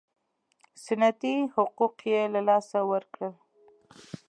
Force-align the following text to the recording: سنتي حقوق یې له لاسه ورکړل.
سنتي 0.85 1.35
حقوق 1.55 1.95
یې 2.11 2.21
له 2.33 2.41
لاسه 2.47 2.79
ورکړل. 2.91 3.33